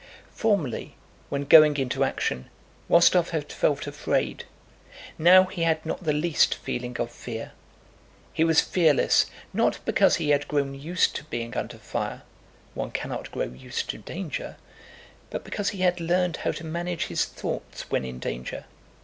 [0.33, 0.95] Formerly,
[1.29, 2.49] when going into action,
[2.89, 4.45] Rostóv had felt afraid;
[5.19, 7.51] now he had not the least feeling of fear.
[8.33, 12.23] He was fearless, not because he had grown used to being under fire
[12.73, 14.57] (one cannot grow used to danger),
[15.29, 18.65] but because he had learned how to manage his thoughts when in danger.